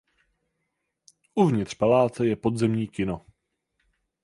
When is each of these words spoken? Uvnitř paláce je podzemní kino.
Uvnitř 1.35 1.73
paláce 1.73 2.25
je 2.27 2.35
podzemní 2.35 2.87
kino. 2.87 3.25